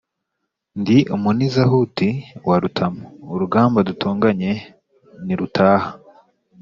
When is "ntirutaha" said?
5.23-5.89